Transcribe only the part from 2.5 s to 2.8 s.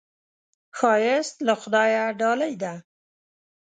ده